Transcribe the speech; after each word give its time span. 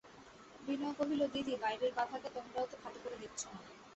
বিনয় 0.59 0.93
কহিল, 0.99 1.21
দিদি, 1.33 1.53
বাইরের 1.63 1.91
বাধাকে 1.97 2.29
তোমরাও 2.35 2.65
তো 2.65 2.75
খাটো 2.81 2.99
করে 3.03 3.17
দেখছ 3.23 3.41
না! 3.45 3.59